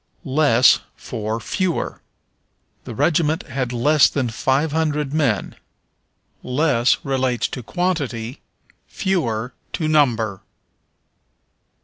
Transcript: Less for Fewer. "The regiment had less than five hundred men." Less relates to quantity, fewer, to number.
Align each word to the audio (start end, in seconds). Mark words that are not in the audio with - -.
Less 0.25 0.79
for 0.95 1.39
Fewer. 1.39 2.01
"The 2.85 2.95
regiment 2.95 3.43
had 3.43 3.71
less 3.71 4.09
than 4.09 4.29
five 4.29 4.71
hundred 4.71 5.13
men." 5.13 5.55
Less 6.41 6.97
relates 7.03 7.47
to 7.49 7.61
quantity, 7.61 8.41
fewer, 8.87 9.53
to 9.73 9.87
number. 9.87 10.41